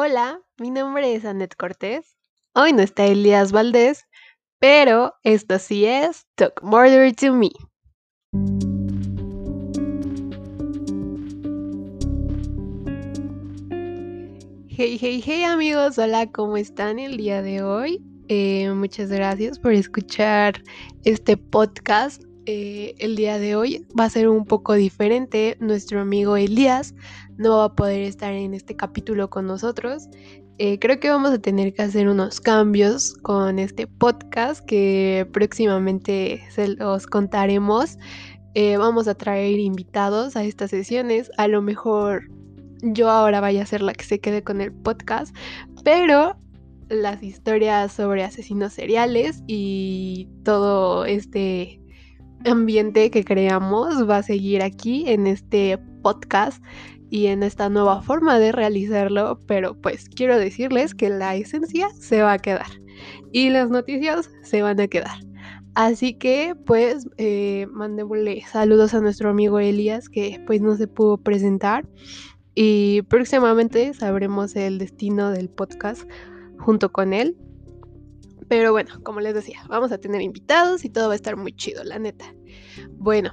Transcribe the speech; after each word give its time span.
Hola, 0.00 0.40
mi 0.60 0.70
nombre 0.70 1.12
es 1.12 1.24
Annette 1.24 1.56
Cortés. 1.56 2.16
Hoy 2.54 2.72
no 2.72 2.82
está 2.82 3.04
Elías 3.06 3.50
Valdés, 3.50 4.06
pero 4.60 5.14
esto 5.24 5.58
sí 5.58 5.86
es 5.86 6.24
Talk 6.36 6.62
Murder 6.62 7.12
to 7.16 7.34
Me. 7.34 7.50
Hey, 14.68 14.98
hey, 15.00 15.20
hey 15.20 15.42
amigos, 15.42 15.98
hola, 15.98 16.30
¿cómo 16.30 16.56
están 16.56 17.00
el 17.00 17.16
día 17.16 17.42
de 17.42 17.64
hoy? 17.64 18.00
Eh, 18.28 18.70
muchas 18.70 19.10
gracias 19.10 19.58
por 19.58 19.72
escuchar 19.72 20.62
este 21.02 21.36
podcast. 21.36 22.27
Eh, 22.50 22.94
el 22.96 23.14
día 23.14 23.38
de 23.38 23.56
hoy 23.56 23.86
va 23.88 24.04
a 24.04 24.08
ser 24.08 24.26
un 24.26 24.46
poco 24.46 24.72
diferente. 24.72 25.58
Nuestro 25.60 26.00
amigo 26.00 26.38
Elías 26.38 26.94
no 27.36 27.58
va 27.58 27.64
a 27.64 27.74
poder 27.74 28.00
estar 28.00 28.32
en 28.32 28.54
este 28.54 28.74
capítulo 28.74 29.28
con 29.28 29.46
nosotros. 29.46 30.08
Eh, 30.56 30.78
creo 30.78 30.98
que 30.98 31.10
vamos 31.10 31.30
a 31.32 31.42
tener 31.42 31.74
que 31.74 31.82
hacer 31.82 32.08
unos 32.08 32.40
cambios 32.40 33.12
con 33.20 33.58
este 33.58 33.86
podcast 33.86 34.64
que 34.64 35.28
próximamente 35.30 36.42
se 36.48 36.68
los 36.68 37.06
contaremos. 37.06 37.98
Eh, 38.54 38.78
vamos 38.78 39.08
a 39.08 39.14
traer 39.14 39.58
invitados 39.58 40.34
a 40.34 40.42
estas 40.42 40.70
sesiones. 40.70 41.30
A 41.36 41.48
lo 41.48 41.60
mejor 41.60 42.30
yo 42.80 43.10
ahora 43.10 43.42
vaya 43.42 43.62
a 43.62 43.66
ser 43.66 43.82
la 43.82 43.92
que 43.92 44.06
se 44.06 44.20
quede 44.20 44.42
con 44.42 44.62
el 44.62 44.72
podcast, 44.72 45.36
pero 45.84 46.34
las 46.88 47.22
historias 47.22 47.92
sobre 47.92 48.24
asesinos 48.24 48.72
seriales 48.72 49.42
y 49.46 50.30
todo 50.44 51.04
este 51.04 51.82
ambiente 52.44 53.10
que 53.10 53.24
creamos 53.24 54.08
va 54.08 54.18
a 54.18 54.22
seguir 54.22 54.62
aquí 54.62 55.04
en 55.08 55.26
este 55.26 55.78
podcast 56.02 56.62
y 57.10 57.26
en 57.26 57.42
esta 57.42 57.68
nueva 57.68 58.02
forma 58.02 58.38
de 58.38 58.52
realizarlo, 58.52 59.40
pero 59.46 59.74
pues 59.74 60.08
quiero 60.08 60.38
decirles 60.38 60.94
que 60.94 61.08
la 61.08 61.36
esencia 61.36 61.88
se 61.98 62.22
va 62.22 62.34
a 62.34 62.38
quedar 62.38 62.66
y 63.32 63.50
las 63.50 63.70
noticias 63.70 64.30
se 64.42 64.62
van 64.62 64.80
a 64.80 64.88
quedar. 64.88 65.18
Así 65.74 66.14
que 66.14 66.54
pues 66.66 67.08
eh, 67.18 67.66
mandémosle 67.70 68.42
saludos 68.50 68.94
a 68.94 69.00
nuestro 69.00 69.30
amigo 69.30 69.58
Elías 69.60 70.08
que 70.08 70.42
pues 70.46 70.60
no 70.60 70.76
se 70.76 70.88
pudo 70.88 71.18
presentar 71.18 71.86
y 72.54 73.02
próximamente 73.02 73.94
sabremos 73.94 74.56
el 74.56 74.78
destino 74.78 75.30
del 75.30 75.48
podcast 75.48 76.02
junto 76.58 76.90
con 76.90 77.14
él. 77.14 77.36
Pero 78.48 78.72
bueno, 78.72 79.02
como 79.02 79.20
les 79.20 79.34
decía, 79.34 79.60
vamos 79.68 79.92
a 79.92 79.98
tener 79.98 80.22
invitados 80.22 80.84
y 80.84 80.90
todo 80.90 81.08
va 81.08 81.12
a 81.12 81.16
estar 81.16 81.36
muy 81.36 81.52
chido, 81.52 81.84
la 81.84 81.98
neta. 81.98 82.34
Bueno, 82.92 83.30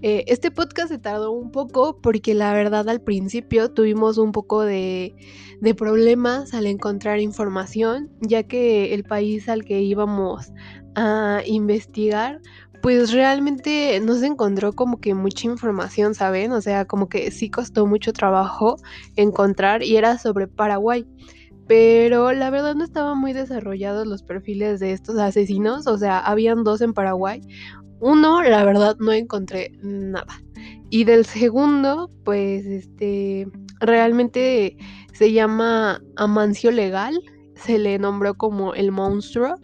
eh, 0.00 0.24
este 0.26 0.50
podcast 0.50 0.90
se 0.90 0.98
tardó 0.98 1.32
un 1.32 1.50
poco 1.50 2.00
porque 2.00 2.34
la 2.34 2.52
verdad 2.52 2.88
al 2.88 3.00
principio 3.00 3.72
tuvimos 3.72 4.18
un 4.18 4.32
poco 4.32 4.62
de, 4.62 5.14
de, 5.60 5.74
problemas 5.74 6.54
al 6.54 6.66
encontrar 6.66 7.20
información, 7.20 8.10
ya 8.20 8.42
que 8.44 8.94
el 8.94 9.04
país 9.04 9.48
al 9.48 9.64
que 9.64 9.80
íbamos 9.80 10.52
a 10.94 11.42
investigar, 11.46 12.40
pues 12.82 13.12
realmente 13.12 14.00
no 14.00 14.14
se 14.14 14.26
encontró 14.26 14.72
como 14.72 15.00
que 15.00 15.14
mucha 15.14 15.46
información, 15.46 16.14
¿saben? 16.14 16.52
O 16.52 16.60
sea, 16.60 16.84
como 16.84 17.08
que 17.08 17.30
sí 17.30 17.50
costó 17.50 17.86
mucho 17.86 18.12
trabajo 18.12 18.76
encontrar 19.16 19.82
y 19.82 19.96
era 19.96 20.18
sobre 20.18 20.46
Paraguay. 20.46 21.06
Pero 21.68 22.32
la 22.32 22.50
verdad 22.50 22.74
no 22.74 22.84
estaban 22.84 23.18
muy 23.18 23.32
desarrollados 23.32 24.06
los 24.06 24.22
perfiles 24.22 24.80
de 24.80 24.92
estos 24.92 25.18
asesinos, 25.18 25.86
o 25.86 25.98
sea, 25.98 26.18
habían 26.18 26.64
dos 26.64 26.80
en 26.80 26.94
Paraguay, 26.94 27.42
uno, 28.00 28.42
la 28.42 28.64
verdad, 28.64 28.96
no 28.98 29.12
encontré 29.12 29.72
nada. 29.82 30.42
Y 30.90 31.04
del 31.04 31.26
segundo, 31.26 32.10
pues, 32.24 32.64
este, 32.64 33.46
realmente 33.80 34.76
se 35.12 35.32
llama 35.32 36.00
Amancio 36.16 36.70
Legal, 36.70 37.20
se 37.54 37.78
le 37.78 37.98
nombró 37.98 38.34
como 38.34 38.72
el 38.74 38.92
monstruo, 38.92 39.56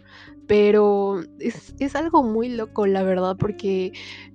pero 0.47 1.21
es, 1.39 1.95
algo 1.95 2.23
muy 2.23 2.49
loco, 2.49 2.85
la 2.87 3.03
verdad, 3.03 3.35
porque 3.37 3.91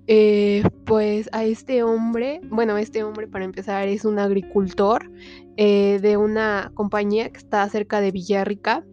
eh, 0.06 0.62
pues 0.84 1.28
a 1.32 1.44
este 1.44 1.82
hombre, 1.82 2.40
bueno, 2.44 2.76
este 2.76 3.02
hombre 3.04 3.28
para 3.28 3.44
empezar 3.44 3.88
es 3.88 4.04
un 4.04 4.18
agricultor 4.18 5.10
eh, 5.56 5.98
de 6.00 6.16
una 6.16 6.72
compañía 6.74 7.30
que 7.30 7.38
está 7.38 7.68
cerca 7.68 8.00
de 8.00 8.10
Villarrica 8.10 8.84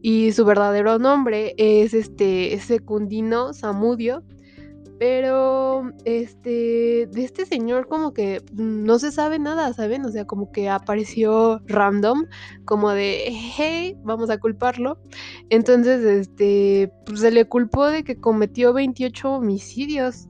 y 0.00 0.32
su 0.32 0.44
verdadero 0.44 0.98
nombre 0.98 1.54
es 1.58 1.94
este 1.94 2.58
Secundino 2.60 3.52
Zamudio 3.52 4.22
pero, 4.98 5.90
este, 6.04 7.08
de 7.10 7.24
este 7.24 7.46
señor 7.46 7.88
como 7.88 8.14
que 8.14 8.42
no 8.54 8.98
se 8.98 9.10
sabe 9.10 9.38
nada, 9.38 9.72
¿saben? 9.72 10.04
O 10.04 10.10
sea, 10.10 10.24
como 10.24 10.52
que 10.52 10.70
apareció 10.70 11.60
random, 11.66 12.26
como 12.64 12.90
de, 12.90 13.24
hey, 13.28 13.96
vamos 14.04 14.30
a 14.30 14.38
culparlo. 14.38 14.98
Entonces, 15.54 16.04
este, 16.04 16.90
pues 17.06 17.20
se 17.20 17.30
le 17.30 17.44
culpó 17.44 17.86
de 17.86 18.02
que 18.02 18.16
cometió 18.16 18.72
28 18.72 19.34
homicidios. 19.34 20.26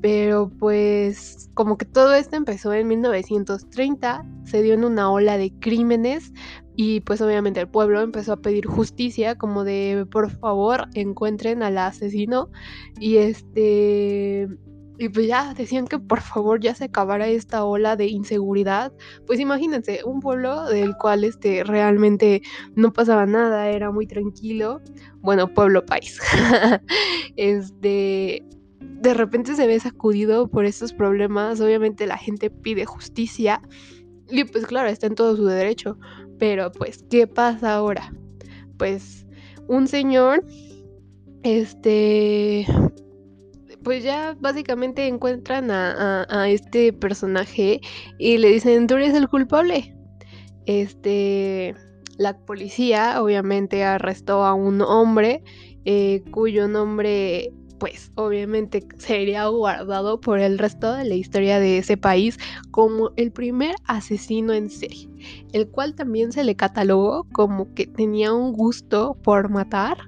Pero 0.00 0.52
pues 0.60 1.50
como 1.54 1.76
que 1.76 1.84
todo 1.84 2.14
esto 2.14 2.36
empezó 2.36 2.72
en 2.72 2.86
1930, 2.86 4.24
se 4.44 4.62
dio 4.62 4.74
en 4.74 4.84
una 4.84 5.10
ola 5.10 5.36
de 5.36 5.52
crímenes 5.58 6.32
y 6.76 7.00
pues 7.00 7.20
obviamente 7.20 7.58
el 7.58 7.68
pueblo 7.68 8.00
empezó 8.00 8.34
a 8.34 8.36
pedir 8.36 8.66
justicia 8.66 9.36
como 9.36 9.64
de 9.64 10.06
por 10.08 10.30
favor 10.30 10.86
encuentren 10.94 11.64
al 11.64 11.78
asesino 11.78 12.48
y 13.00 13.16
este 13.16 14.46
y 14.98 15.08
pues 15.08 15.28
ya 15.28 15.54
decían 15.54 15.86
que 15.86 15.98
por 15.98 16.20
favor 16.20 16.60
ya 16.60 16.74
se 16.74 16.84
acabara 16.84 17.28
esta 17.28 17.64
ola 17.64 17.94
de 17.94 18.06
inseguridad. 18.06 18.92
Pues 19.26 19.38
imagínense, 19.38 20.00
un 20.04 20.20
pueblo 20.20 20.66
del 20.66 20.96
cual 20.96 21.22
este 21.24 21.62
realmente 21.62 22.42
no 22.74 22.92
pasaba 22.92 23.24
nada, 23.24 23.68
era 23.68 23.92
muy 23.92 24.06
tranquilo. 24.06 24.80
Bueno, 25.20 25.52
pueblo 25.54 25.86
país. 25.86 26.18
este 27.36 28.44
de 28.80 29.14
repente 29.14 29.54
se 29.54 29.66
ve 29.66 29.78
sacudido 29.78 30.48
por 30.48 30.64
estos 30.64 30.92
problemas, 30.92 31.60
obviamente 31.60 32.06
la 32.06 32.18
gente 32.18 32.50
pide 32.50 32.84
justicia 32.84 33.62
y 34.28 34.44
pues 34.44 34.66
claro, 34.66 34.88
está 34.88 35.06
en 35.06 35.14
todo 35.14 35.36
su 35.36 35.46
derecho, 35.46 35.98
pero 36.38 36.70
pues 36.72 37.04
¿qué 37.08 37.26
pasa 37.26 37.74
ahora? 37.74 38.12
Pues 38.76 39.26
un 39.68 39.86
señor, 39.86 40.44
este, 41.42 42.66
pues 43.82 44.04
ya 44.04 44.36
básicamente 44.40 45.06
encuentran 45.06 45.70
a, 45.70 46.48
este 46.48 46.92
personaje 46.92 47.80
y 48.18 48.38
le 48.38 48.48
dicen, 48.48 48.86
tú 48.86 48.96
eres 48.96 49.14
el 49.14 49.28
culpable. 49.28 49.94
Este, 50.66 51.74
la 52.18 52.36
policía 52.36 53.22
obviamente 53.22 53.84
arrestó 53.84 54.44
a 54.44 54.54
un 54.54 54.82
hombre 54.82 55.42
eh, 55.84 56.22
cuyo 56.30 56.68
nombre 56.68 57.52
pues 57.78 58.10
obviamente 58.16 58.86
sería 58.98 59.46
guardado 59.46 60.20
por 60.20 60.40
el 60.40 60.58
resto 60.58 60.92
de 60.94 61.04
la 61.04 61.14
historia 61.14 61.60
de 61.60 61.78
ese 61.78 61.96
país 61.96 62.36
como 62.70 63.10
el 63.16 63.32
primer 63.32 63.74
asesino 63.86 64.52
en 64.52 64.70
serie, 64.70 65.08
el 65.52 65.68
cual 65.68 65.94
también 65.94 66.32
se 66.32 66.44
le 66.44 66.56
catalogó 66.56 67.24
como 67.32 67.72
que 67.74 67.86
tenía 67.86 68.32
un 68.32 68.52
gusto 68.52 69.16
por 69.22 69.48
matar. 69.48 69.98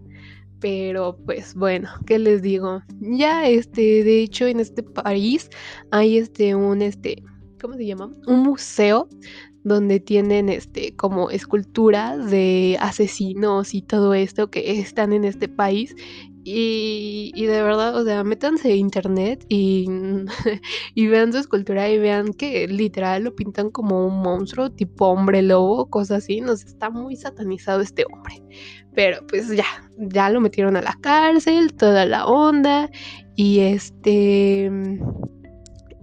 Pero 0.61 1.19
pues 1.25 1.55
bueno, 1.55 1.89
¿qué 2.07 2.19
les 2.19 2.43
digo? 2.43 2.83
Ya 3.01 3.49
este, 3.49 4.05
de 4.05 4.23
hecho 4.23 4.47
en 4.47 4.61
este 4.61 4.83
país 4.83 5.49
hay 5.91 6.19
este 6.19 6.55
un 6.55 6.83
este, 6.83 7.23
¿cómo 7.61 7.75
se 7.75 7.87
llama? 7.87 8.15
Un 8.27 8.41
museo 8.41 9.09
donde 9.63 10.01
tienen 10.01 10.49
este 10.49 10.97
como 10.97 11.31
esculturas 11.31 12.31
de 12.31 12.79
asesinos 12.81 13.75
y 13.75 13.83
todo 13.83 14.15
esto 14.15 14.51
que 14.51 14.81
están 14.81 15.13
en 15.13 15.25
este 15.25 15.49
país 15.49 15.95
y, 16.43 17.47
de 17.47 17.63
verdad, 17.63 17.95
o 17.97 18.05
sea, 18.05 18.25
métanse 18.25 18.73
a 18.73 18.75
internet 18.75 19.45
y, 19.49 19.87
y 20.95 21.07
vean 21.07 21.33
su 21.33 21.39
escultura 21.39 21.89
y 21.91 21.99
vean 21.99 22.33
que 22.33 22.67
literal 22.67 23.25
lo 23.25 23.35
pintan 23.35 23.71
como 23.71 24.07
un 24.07 24.23
monstruo, 24.23 24.71
tipo 24.71 25.07
hombre 25.09 25.43
lobo, 25.43 25.91
cosas 25.91 26.25
así. 26.25 26.41
Nos 26.41 26.65
está 26.65 26.89
muy 26.91 27.17
satanizado 27.17 27.83
este 27.83 28.05
hombre. 28.11 28.43
Pero 28.95 29.27
pues 29.27 29.49
ya, 29.49 29.65
ya 29.99 30.31
lo 30.31 30.41
metieron 30.41 30.77
a 30.77 30.83
la 30.83 30.97
cárcel, 31.01 31.75
toda 31.75 32.07
la 32.07 32.27
onda. 32.27 32.91
Y 33.37 33.61
este. 33.61 34.71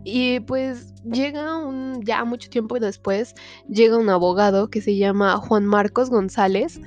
Y 0.03 0.39
pues 0.41 0.93
llega 1.03 1.57
un, 1.57 2.01
ya 2.03 2.23
mucho 2.23 2.49
tiempo 2.49 2.79
después, 2.79 3.35
llega 3.67 3.97
un 3.97 4.09
abogado 4.09 4.69
que 4.69 4.81
se 4.81 4.95
llama 4.95 5.37
Juan 5.37 5.65
Marcos 5.65 6.09
González, 6.09 6.79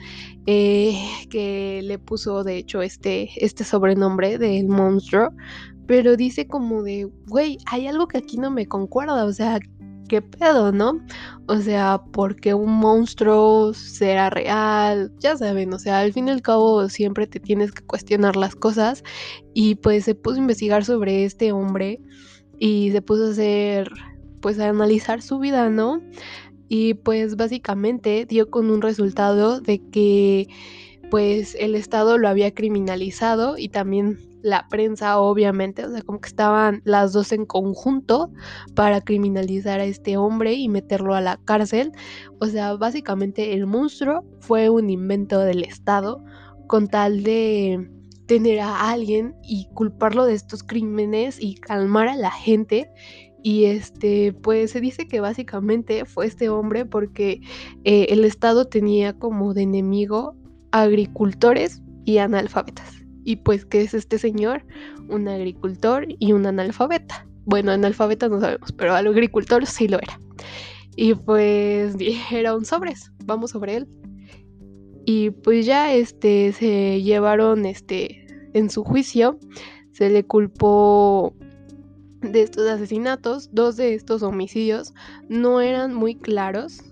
eh, 0.47 0.99
que 1.29 1.83
le 1.83 1.99
puso 1.99 2.45
de 2.45 2.57
hecho 2.57 2.83
este, 2.83 3.29
este 3.37 3.65
sobrenombre 3.65 4.39
del 4.39 4.69
monstruo, 4.69 5.33
pero 5.87 6.17
dice 6.17 6.47
como 6.47 6.83
de, 6.83 7.11
güey, 7.27 7.59
hay 7.67 7.87
algo 7.87 8.09
que 8.09 8.19
aquí 8.19 8.37
no 8.37 8.51
me 8.51 8.67
concuerda, 8.67 9.25
o 9.25 9.33
sea, 9.33 9.59
¿qué 10.11 10.23
pedo, 10.23 10.73
no? 10.73 11.01
O 11.47 11.59
sea, 11.59 12.03
porque 12.13 12.53
un 12.53 12.73
monstruo 12.73 13.73
será 13.75 14.29
real? 14.29 15.13
Ya 15.21 15.37
saben, 15.37 15.73
o 15.73 15.79
sea, 15.79 16.01
al 16.01 16.13
fin 16.13 16.27
y 16.27 16.33
al 16.33 16.43
cabo 16.43 16.89
siempre 16.89 17.29
te 17.29 17.39
tienes 17.39 17.71
que 17.71 17.85
cuestionar 17.87 18.35
las 18.35 18.57
cosas 18.57 19.05
y 19.55 19.77
pues 19.77 20.05
se 20.05 20.17
puso 20.17 20.37
a 20.37 20.41
investigar 20.41 20.85
sobre 20.85 21.25
este 21.25 21.53
hombre 21.53 22.01
y 22.59 22.91
se 22.91 23.03
puso 23.03 23.27
a 23.27 23.31
hacer, 23.31 23.91
pues 24.43 24.59
a 24.59 24.69
analizar 24.69 25.23
su 25.23 25.39
vida, 25.39 25.71
¿no? 25.71 26.03
y 26.73 26.95
pues 26.95 27.37
básicamente 27.37 28.27
dio 28.27 28.49
con 28.49 28.71
un 28.71 28.81
resultado 28.81 29.61
de 29.61 29.83
que 29.91 30.47
pues 31.11 31.57
el 31.59 31.75
Estado 31.75 32.17
lo 32.17 32.29
había 32.29 32.55
criminalizado 32.55 33.59
y 33.59 33.71
también 33.71 34.30
la 34.43 34.67
prensa 34.69 35.19
obviamente, 35.19 35.85
o 35.85 35.91
sea, 35.91 36.03
como 36.03 36.21
que 36.21 36.29
estaban 36.29 36.83
las 36.85 37.13
dos 37.13 37.33
en 37.33 37.47
conjunto 37.47 38.33
para 38.75 39.01
criminalizar 39.01 39.81
a 39.81 39.85
este 39.85 40.17
hombre 40.17 40.55
y 40.55 40.69
meterlo 40.69 41.15
a 41.15 41.21
la 41.21 41.39
cárcel. 41.45 41.93
O 42.41 42.47
sea, 42.47 42.75
básicamente 42.75 43.55
el 43.55 43.67
monstruo 43.67 44.25
fue 44.41 44.69
un 44.71 44.91
invento 44.91 45.41
del 45.41 45.65
Estado 45.65 46.23
con 46.67 46.89
tal 46.89 47.23
de 47.23 47.91
tener 48.27 48.61
a 48.61 48.91
alguien 48.91 49.35
y 49.43 49.67
culparlo 49.75 50.25
de 50.25 50.35
estos 50.35 50.63
crímenes 50.63 51.39
y 51.41 51.57
calmar 51.57 52.09
a 52.09 52.17
la 52.17 52.31
gente. 52.31 52.89
Y 53.43 53.65
este, 53.65 54.33
pues 54.33 54.71
se 54.71 54.81
dice 54.81 55.09
que 55.09 55.21
básicamente 55.21 56.05
fue 56.05 56.27
este 56.27 56.49
hombre 56.49 56.85
porque 56.85 57.41
eh, 57.85 58.07
el 58.11 58.25
Estado 58.25 58.67
tenía 58.67 59.15
como 59.19 59.55
de 59.55 59.63
enemigo 59.63 60.37
agricultores 60.71 61.83
y 62.05 62.19
analfabetas. 62.19 63.00
Y 63.25 63.37
pues, 63.37 63.65
¿qué 63.65 63.83
es 63.83 63.95
este 63.95 64.19
señor? 64.19 64.65
Un 65.09 65.29
agricultor 65.29 66.07
y 66.19 66.33
un 66.33 66.47
analfabeta. 66.47 67.27
Bueno, 67.45 67.73
analfabeta 67.73 68.29
no 68.29 68.41
sabemos, 68.41 68.73
pero 68.73 68.95
al 68.95 69.07
agricultor 69.07 69.67
sí 69.67 69.89
lo 69.89 69.99
era. 69.99 70.21
Y 70.97 71.15
pues 71.15 71.97
dijeron 71.99 72.65
sobres, 72.65 73.13
vamos 73.25 73.51
sobre 73.51 73.77
él. 73.77 73.89
Y 75.07 75.31
pues 75.31 75.67
ya 75.67 75.95
este 75.95 76.53
se 76.53 77.03
llevaron 77.03 77.67
este 77.67 78.27
en 78.53 78.69
su 78.69 78.85
juicio 78.85 79.39
se 80.01 80.09
le 80.09 80.25
culpó 80.25 81.35
de 82.23 82.41
estos 82.41 82.67
asesinatos, 82.67 83.51
dos 83.53 83.77
de 83.77 83.93
estos 83.93 84.23
homicidios 84.23 84.95
no 85.29 85.61
eran 85.61 85.95
muy 85.95 86.15
claros 86.15 86.83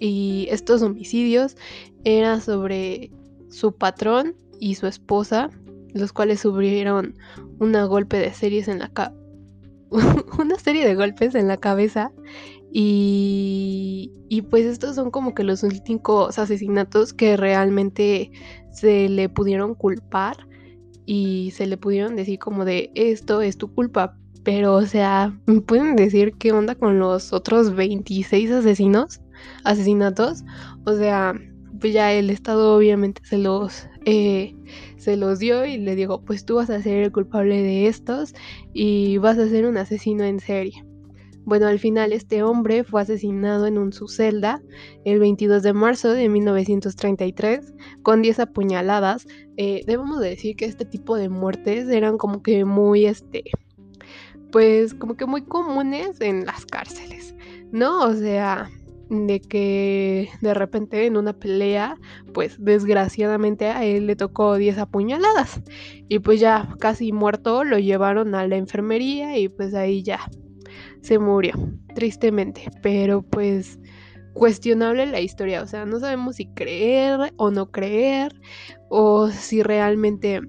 y 0.00 0.48
estos 0.50 0.82
homicidios 0.82 1.56
eran 2.02 2.40
sobre 2.40 3.12
su 3.50 3.70
patrón 3.70 4.34
y 4.58 4.74
su 4.74 4.88
esposa, 4.88 5.50
los 5.96 6.12
cuales 6.12 6.40
sufrieron 6.40 7.16
una 7.58 7.84
golpe 7.84 8.18
de 8.18 8.32
series 8.32 8.68
en 8.68 8.78
la 8.78 8.90
una 10.38 10.58
serie 10.58 10.86
de 10.86 10.94
golpes 10.94 11.34
en 11.34 11.48
la 11.48 11.56
cabeza 11.56 12.12
y, 12.72 14.12
y 14.28 14.42
pues 14.42 14.66
estos 14.66 14.96
son 14.96 15.10
como 15.10 15.34
que 15.34 15.44
los 15.44 15.62
últimos 15.62 16.38
asesinatos 16.38 17.12
que 17.12 17.36
realmente 17.36 18.30
se 18.72 19.08
le 19.08 19.28
pudieron 19.28 19.74
culpar 19.74 20.36
y 21.06 21.52
se 21.52 21.66
le 21.66 21.76
pudieron 21.76 22.16
decir 22.16 22.38
como 22.38 22.64
de 22.64 22.90
esto 22.94 23.40
es 23.40 23.56
tu 23.56 23.72
culpa. 23.72 24.16
Pero, 24.42 24.74
o 24.74 24.82
sea, 24.82 25.36
¿me 25.46 25.60
pueden 25.60 25.96
decir 25.96 26.34
qué 26.38 26.52
onda 26.52 26.74
con 26.74 26.98
los 26.98 27.32
otros 27.32 27.74
26 27.74 28.50
asesinos? 28.50 29.20
Asesinatos. 29.64 30.44
O 30.84 30.94
sea, 30.94 31.34
pues 31.80 31.92
ya 31.92 32.12
el 32.12 32.30
Estado 32.30 32.76
obviamente 32.76 33.22
se 33.24 33.38
los, 33.38 33.88
eh, 34.04 34.55
se 35.06 35.16
los 35.16 35.38
dio 35.38 35.64
y 35.64 35.78
le 35.78 35.94
digo, 35.94 36.20
pues 36.20 36.44
tú 36.44 36.56
vas 36.56 36.68
a 36.68 36.82
ser 36.82 37.04
el 37.04 37.12
culpable 37.12 37.62
de 37.62 37.86
estos 37.86 38.34
y 38.72 39.18
vas 39.18 39.38
a 39.38 39.48
ser 39.48 39.64
un 39.64 39.76
asesino 39.76 40.24
en 40.24 40.40
serie. 40.40 40.84
Bueno, 41.44 41.68
al 41.68 41.78
final 41.78 42.12
este 42.12 42.42
hombre 42.42 42.82
fue 42.82 43.02
asesinado 43.02 43.68
en 43.68 43.78
un 43.78 43.92
su 43.92 44.08
celda 44.08 44.60
el 45.04 45.20
22 45.20 45.62
de 45.62 45.72
marzo 45.72 46.10
de 46.10 46.28
1933 46.28 47.72
con 48.02 48.20
10 48.20 48.40
apuñaladas. 48.40 49.28
Eh, 49.56 49.82
debemos 49.86 50.18
decir 50.18 50.56
que 50.56 50.64
este 50.64 50.84
tipo 50.84 51.14
de 51.14 51.28
muertes 51.28 51.88
eran 51.88 52.18
como 52.18 52.42
que 52.42 52.64
muy, 52.64 53.06
este, 53.06 53.44
pues 54.50 54.92
como 54.92 55.16
que 55.16 55.26
muy 55.26 55.42
comunes 55.42 56.20
en 56.20 56.44
las 56.46 56.66
cárceles, 56.66 57.36
¿no? 57.70 58.02
O 58.02 58.12
sea, 58.12 58.68
de 59.08 59.40
que 59.40 60.30
de 60.40 60.54
repente 60.54 61.06
en 61.06 61.16
una 61.16 61.32
pelea, 61.32 61.96
pues 62.34 62.56
desgraciadamente 62.58 63.66
a 63.66 63.84
él 63.84 64.06
le 64.06 64.16
tocó 64.16 64.56
10 64.56 64.78
apuñaladas. 64.78 65.62
Y 66.08 66.18
pues 66.18 66.40
ya 66.40 66.74
casi 66.80 67.12
muerto 67.12 67.64
lo 67.64 67.78
llevaron 67.78 68.34
a 68.34 68.46
la 68.46 68.56
enfermería 68.56 69.38
y 69.38 69.48
pues 69.48 69.74
ahí 69.74 70.02
ya 70.02 70.20
se 71.02 71.18
murió, 71.18 71.54
tristemente, 71.94 72.68
pero 72.82 73.22
pues 73.22 73.78
cuestionable 74.32 75.06
la 75.06 75.20
historia, 75.20 75.62
o 75.62 75.66
sea, 75.66 75.86
no 75.86 75.98
sabemos 75.98 76.36
si 76.36 76.46
creer 76.46 77.32
o 77.36 77.50
no 77.50 77.70
creer, 77.70 78.38
o 78.90 79.28
si 79.30 79.62
realmente 79.62 80.42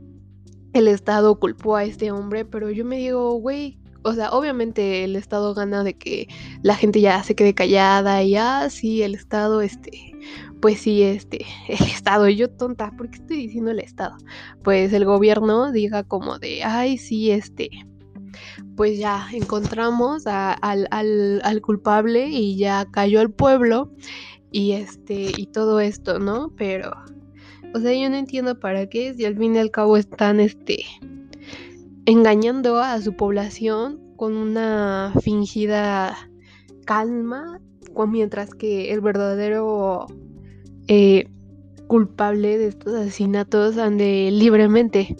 el 0.74 0.88
Estado 0.88 1.40
culpó 1.40 1.76
a 1.76 1.86
este 1.86 2.12
hombre, 2.12 2.44
pero 2.44 2.70
yo 2.70 2.84
me 2.84 2.98
digo, 2.98 3.34
güey, 3.36 3.80
o 4.08 4.14
sea, 4.14 4.32
obviamente 4.32 5.04
el 5.04 5.18
Estado 5.18 5.54
gana 5.54 5.84
de 5.84 5.94
que 5.94 6.28
la 6.62 6.76
gente 6.76 7.02
ya 7.02 7.22
se 7.24 7.36
quede 7.36 7.54
callada 7.54 8.24
y 8.24 8.38
ah, 8.38 8.70
sí, 8.70 9.04
el 9.04 9.16
Estado, 9.16 9.62
este, 9.62 10.14
pues 10.62 10.80
sí, 10.80 11.04
este, 11.04 11.46
el 11.68 11.86
Estado, 11.88 12.30
yo 12.30 12.50
tonta, 12.50 12.92
¿por 12.98 13.10
qué 13.10 13.18
estoy 13.18 13.38
diciendo 13.38 13.72
el 13.72 13.80
Estado? 13.80 14.16
Pues 14.64 14.94
el 14.94 15.04
gobierno 15.04 15.74
diga 15.74 16.04
como 16.04 16.40
de, 16.40 16.64
ay, 16.64 16.98
sí, 16.98 17.32
este, 17.32 17.70
pues 18.78 18.98
ya 18.98 19.28
encontramos 19.34 20.26
al, 20.26 20.88
al, 20.92 21.62
culpable 21.62 22.28
y 22.30 22.56
ya 22.56 22.86
cayó 22.90 23.22
el 23.22 23.32
pueblo 23.32 23.92
y 24.52 24.72
este 24.74 25.32
y 25.36 25.48
todo 25.48 25.82
esto, 25.82 26.20
¿no? 26.20 26.54
Pero, 26.56 26.92
o 27.74 27.80
sea, 27.80 27.94
yo 27.94 28.10
no 28.10 28.16
entiendo 28.16 28.58
para 28.58 28.88
qué 28.88 29.14
si 29.14 29.26
al 29.26 29.36
fin 29.38 29.56
y 29.56 29.60
al 29.60 29.72
cabo 29.72 29.98
están 29.98 30.40
este 30.40 30.86
engañando 32.08 32.78
a 32.78 33.00
su 33.02 33.16
población 33.18 34.00
con 34.16 34.38
una 34.38 35.14
fingida 35.22 36.18
calma, 36.86 37.60
mientras 38.08 38.52
que 38.52 38.94
el 38.94 39.02
verdadero 39.02 40.08
eh, 40.88 41.28
culpable 41.88 42.58
de 42.58 42.68
estos 42.68 42.94
asesinatos 42.94 43.78
ande 43.78 44.30
libremente. 44.32 45.18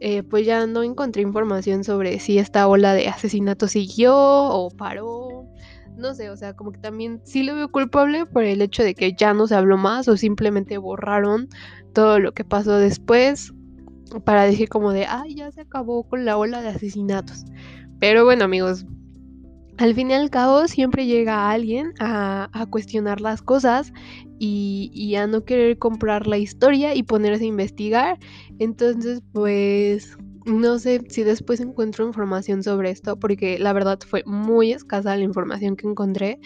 Eh, 0.00 0.22
pues 0.22 0.46
ya 0.46 0.66
no 0.66 0.82
encontré 0.82 1.22
información 1.22 1.84
sobre 1.84 2.18
si 2.18 2.38
esta 2.38 2.68
ola 2.68 2.94
de 2.94 3.08
asesinato 3.08 3.68
siguió 3.68 4.14
o 4.16 4.70
paró. 4.70 5.46
No 5.96 6.14
sé, 6.14 6.30
o 6.30 6.36
sea, 6.36 6.54
como 6.54 6.72
que 6.72 6.78
también 6.78 7.20
sí 7.24 7.42
lo 7.42 7.54
veo 7.54 7.70
culpable 7.70 8.24
por 8.26 8.44
el 8.44 8.62
hecho 8.62 8.82
de 8.82 8.94
que 8.94 9.12
ya 9.12 9.34
no 9.34 9.46
se 9.46 9.54
habló 9.54 9.76
más 9.76 10.08
o 10.08 10.16
simplemente 10.16 10.78
borraron 10.78 11.48
todo 11.92 12.18
lo 12.18 12.32
que 12.32 12.44
pasó 12.44 12.78
después 12.78 13.52
para 14.24 14.44
decir 14.44 14.68
como 14.68 14.92
de, 14.92 15.06
ay, 15.06 15.34
ya 15.34 15.50
se 15.50 15.62
acabó 15.62 16.04
con 16.04 16.24
la 16.24 16.36
ola 16.36 16.62
de 16.62 16.68
asesinatos. 16.68 17.44
Pero 18.00 18.24
bueno, 18.24 18.44
amigos, 18.44 18.86
al 19.78 19.94
fin 19.94 20.10
y 20.10 20.14
al 20.14 20.30
cabo 20.30 20.68
siempre 20.68 21.06
llega 21.06 21.50
alguien 21.50 21.92
a, 21.98 22.48
cuestionar 22.70 23.20
las 23.20 23.42
cosas 23.42 23.92
y, 24.38 24.90
y, 24.94 25.16
a 25.16 25.26
no 25.26 25.44
querer 25.44 25.78
comprar 25.78 26.26
la 26.26 26.38
historia 26.38 26.94
y 26.94 27.02
ponerse 27.02 27.44
a 27.44 27.48
investigar. 27.48 28.18
Entonces, 28.58 29.22
pues 29.32 30.16
no 30.44 30.78
sé 30.78 31.00
si 31.08 31.22
después 31.22 31.60
encuentro 31.60 32.06
información 32.06 32.62
sobre 32.62 32.90
esto, 32.90 33.18
porque 33.18 33.58
la 33.58 33.72
verdad 33.72 33.98
fue 34.06 34.22
muy 34.26 34.72
escasa 34.72 35.16
la 35.16 35.22
información 35.22 35.76
que 35.76 35.86
encontré, 35.86 36.38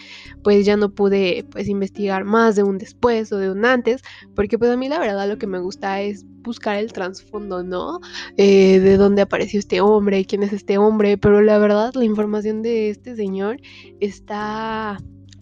pues 0.43 0.65
ya 0.65 0.77
no 0.77 0.93
pude 0.93 1.45
pues 1.51 1.67
investigar 1.67 2.23
más 2.23 2.55
de 2.55 2.63
un 2.63 2.77
después 2.77 3.31
o 3.31 3.37
de 3.37 3.51
un 3.51 3.65
antes, 3.65 4.01
porque 4.35 4.57
pues 4.57 4.71
a 4.71 4.77
mí 4.77 4.87
la 4.89 4.99
verdad 4.99 5.27
lo 5.27 5.37
que 5.37 5.47
me 5.47 5.59
gusta 5.59 6.01
es 6.01 6.25
buscar 6.41 6.77
el 6.77 6.93
trasfondo, 6.93 7.63
¿no? 7.63 7.99
Eh, 8.37 8.79
de 8.79 8.97
dónde 8.97 9.21
apareció 9.21 9.59
este 9.59 9.81
hombre, 9.81 10.25
quién 10.25 10.43
es 10.43 10.53
este 10.53 10.77
hombre, 10.77 11.17
pero 11.17 11.41
la 11.41 11.57
verdad 11.57 11.93
la 11.93 12.05
información 12.05 12.61
de 12.61 12.89
este 12.89 13.15
señor 13.15 13.57
está 13.99 14.97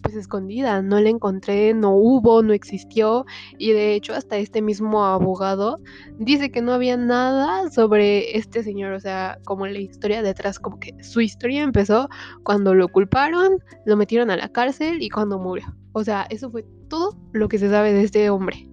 pues 0.08 0.16
escondida, 0.16 0.80
no 0.80 0.98
la 1.02 1.10
encontré, 1.10 1.74
no 1.74 1.94
hubo, 1.94 2.42
no 2.42 2.54
existió 2.54 3.26
y 3.58 3.72
de 3.72 3.94
hecho 3.94 4.14
hasta 4.14 4.38
este 4.38 4.62
mismo 4.62 5.04
abogado 5.04 5.76
dice 6.18 6.50
que 6.50 6.62
no 6.62 6.72
había 6.72 6.96
nada 6.96 7.70
sobre 7.70 8.38
este 8.38 8.62
señor, 8.62 8.94
o 8.94 9.00
sea, 9.00 9.38
como 9.44 9.66
la 9.66 9.78
historia 9.78 10.22
detrás, 10.22 10.58
como 10.58 10.80
que 10.80 10.94
su 11.04 11.20
historia 11.20 11.62
empezó 11.62 12.08
cuando 12.42 12.74
lo 12.74 12.88
culparon, 12.88 13.62
lo 13.84 13.96
metieron 13.98 14.30
a 14.30 14.38
la 14.38 14.48
cárcel 14.48 15.02
y 15.02 15.10
cuando 15.10 15.38
murió. 15.38 15.76
O 15.92 16.02
sea, 16.02 16.26
eso 16.30 16.50
fue 16.50 16.64
todo 16.88 17.14
lo 17.32 17.48
que 17.48 17.58
se 17.58 17.68
sabe 17.68 17.92
de 17.92 18.04
este 18.04 18.30
hombre. 18.30 18.66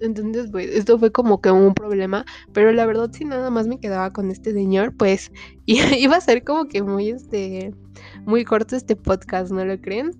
Entonces, 0.00 0.50
pues, 0.50 0.68
esto 0.74 0.98
fue 0.98 1.10
como 1.10 1.40
que 1.40 1.50
un 1.50 1.72
problema, 1.72 2.26
pero 2.52 2.70
la 2.72 2.84
verdad 2.84 3.08
si 3.12 3.24
nada 3.24 3.48
más 3.48 3.66
me 3.66 3.80
quedaba 3.80 4.12
con 4.12 4.30
este 4.30 4.52
señor, 4.52 4.94
pues 4.94 5.32
iba 5.64 6.16
a 6.16 6.20
ser 6.20 6.44
como 6.44 6.66
que 6.66 6.82
muy, 6.82 7.08
este, 7.08 7.72
muy 8.26 8.44
corto 8.44 8.76
este 8.76 8.94
podcast, 8.94 9.52
¿no 9.52 9.64
lo 9.64 9.80
creen? 9.80 10.10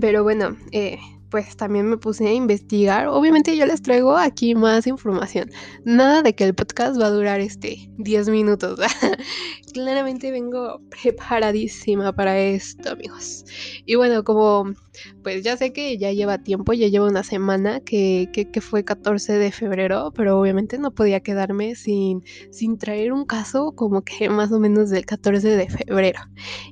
Pero 0.00 0.22
bueno, 0.22 0.56
eh, 0.70 0.98
pues 1.32 1.56
también 1.56 1.88
me 1.88 1.96
puse 1.96 2.28
a 2.28 2.32
investigar. 2.32 3.08
Obviamente 3.08 3.56
yo 3.56 3.64
les 3.64 3.80
traigo 3.80 4.18
aquí 4.18 4.54
más 4.54 4.86
información. 4.86 5.50
Nada 5.82 6.20
de 6.20 6.34
que 6.34 6.44
el 6.44 6.54
podcast 6.54 7.00
va 7.00 7.06
a 7.06 7.10
durar 7.10 7.40
este 7.40 7.90
10 7.96 8.28
minutos. 8.28 8.78
Claramente 9.72 10.30
vengo 10.30 10.82
preparadísima 10.90 12.12
para 12.14 12.38
esto, 12.38 12.90
amigos. 12.90 13.46
Y 13.86 13.94
bueno, 13.94 14.24
como 14.24 14.74
pues 15.22 15.42
ya 15.42 15.56
sé 15.56 15.72
que 15.72 15.96
ya 15.96 16.12
lleva 16.12 16.36
tiempo, 16.36 16.74
ya 16.74 16.88
lleva 16.88 17.06
una 17.06 17.24
semana 17.24 17.80
que, 17.80 18.28
que, 18.30 18.60
fue 18.60 18.84
14 18.84 19.32
de 19.38 19.52
febrero, 19.52 20.12
pero 20.14 20.38
obviamente 20.38 20.76
no 20.76 20.90
podía 20.90 21.20
quedarme 21.20 21.76
sin, 21.76 22.22
sin 22.50 22.76
traer 22.76 23.10
un 23.10 23.24
caso 23.24 23.72
como 23.72 24.02
que 24.02 24.28
más 24.28 24.52
o 24.52 24.60
menos 24.60 24.90
del 24.90 25.06
14 25.06 25.56
de 25.56 25.68
febrero. 25.70 26.20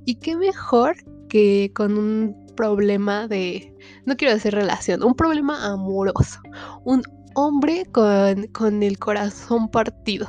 Y 0.05 0.17
qué 0.17 0.37
mejor 0.37 0.97
que 1.31 1.71
con 1.75 1.97
un 1.97 2.40
problema 2.51 3.29
de, 3.29 3.75
no 4.07 4.17
quiero 4.17 4.35
decir 4.35 4.55
relación, 4.55 5.03
un 5.03 5.15
problema 5.15 5.67
amoroso. 5.67 6.41
Un 6.85 7.03
hombre 7.35 7.85
con, 7.93 8.47
con 8.49 8.83
el 8.83 8.99
corazón 8.99 9.71
partido. 9.71 10.27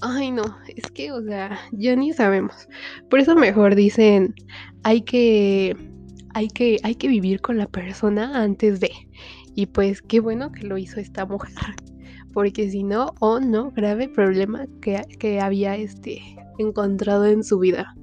Ay, 0.00 0.30
no, 0.30 0.44
es 0.76 0.90
que, 0.92 1.10
o 1.10 1.22
sea, 1.22 1.58
ya 1.72 1.96
ni 1.96 2.12
sabemos. 2.12 2.68
Por 3.10 3.18
eso 3.18 3.34
mejor 3.34 3.74
dicen, 3.74 4.34
hay 4.84 5.02
que, 5.02 5.76
hay 6.34 6.48
que, 6.48 6.78
hay 6.84 6.94
que 6.94 7.08
vivir 7.08 7.40
con 7.40 7.58
la 7.58 7.66
persona 7.66 8.42
antes 8.42 8.78
de. 8.80 8.90
Y 9.56 9.66
pues 9.66 10.00
qué 10.02 10.20
bueno 10.20 10.52
que 10.52 10.66
lo 10.66 10.78
hizo 10.78 11.00
esta 11.00 11.26
mujer. 11.26 11.52
Porque 12.32 12.70
si 12.70 12.84
no, 12.84 13.06
o 13.18 13.32
oh, 13.32 13.40
no, 13.40 13.72
grave 13.72 14.08
problema 14.08 14.66
que, 14.80 15.02
que 15.18 15.40
había 15.40 15.74
este, 15.76 16.20
encontrado 16.58 17.26
en 17.26 17.42
su 17.42 17.58
vida. 17.58 17.96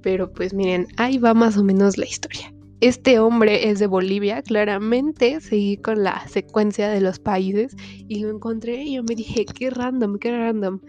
Pero 0.00 0.32
pues 0.32 0.54
miren, 0.54 0.86
ahí 0.96 1.18
va 1.18 1.34
más 1.34 1.58
o 1.58 1.64
menos 1.64 1.98
la 1.98 2.06
historia. 2.06 2.51
Este 2.82 3.20
hombre 3.20 3.70
es 3.70 3.78
de 3.78 3.86
Bolivia, 3.86 4.42
claramente 4.42 5.40
seguí 5.40 5.76
con 5.76 6.02
la 6.02 6.26
secuencia 6.26 6.88
de 6.88 7.00
los 7.00 7.20
países 7.20 7.76
y 8.08 8.18
lo 8.18 8.28
encontré 8.28 8.82
y 8.82 8.94
yo 8.94 9.04
me 9.04 9.14
dije, 9.14 9.44
qué 9.44 9.70
random, 9.70 10.18
qué 10.18 10.32
random. 10.32 10.80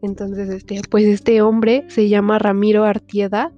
Entonces, 0.00 0.48
este, 0.48 0.80
pues 0.88 1.06
este 1.06 1.42
hombre 1.42 1.84
se 1.88 2.08
llama 2.08 2.38
Ramiro 2.38 2.84
Artieda 2.84 3.52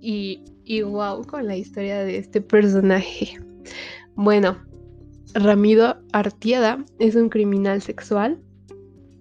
y, 0.00 0.44
y 0.64 0.82
wow 0.82 1.26
con 1.26 1.48
la 1.48 1.56
historia 1.56 2.04
de 2.04 2.16
este 2.16 2.40
personaje. 2.40 3.40
Bueno, 4.14 4.58
Ramiro 5.34 5.96
Artieda 6.12 6.84
es 7.00 7.16
un 7.16 7.28
criminal 7.28 7.82
sexual 7.82 8.40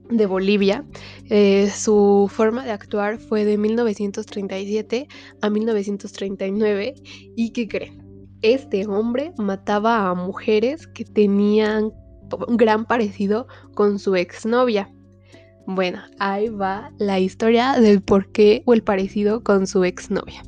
de 0.09 0.25
Bolivia. 0.25 0.83
Eh, 1.29 1.69
su 1.69 2.29
forma 2.31 2.65
de 2.65 2.71
actuar 2.71 3.19
fue 3.19 3.45
de 3.45 3.57
1937 3.57 5.07
a 5.41 5.49
1939 5.49 6.95
y 7.35 7.51
¿qué 7.51 7.67
creen? 7.67 8.27
Este 8.41 8.85
hombre 8.87 9.33
mataba 9.37 10.09
a 10.09 10.13
mujeres 10.13 10.87
que 10.87 11.05
tenían 11.05 11.91
un 12.47 12.57
gran 12.57 12.85
parecido 12.85 13.47
con 13.75 13.99
su 13.99 14.15
exnovia. 14.15 14.89
Bueno, 15.67 16.01
ahí 16.19 16.49
va 16.49 16.91
la 16.97 17.19
historia 17.19 17.73
del 17.79 18.01
por 18.01 18.31
qué 18.31 18.63
o 18.65 18.73
el 18.73 18.83
parecido 18.83 19.43
con 19.43 19.67
su 19.67 19.83
exnovia. 19.83 20.41